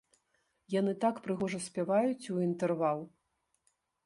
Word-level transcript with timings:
Яны 0.75 0.93
так 1.03 1.15
прыгожа 1.27 1.59
спяваюць 1.67 2.31
у 2.37 2.41
інтэрвал! 2.47 2.99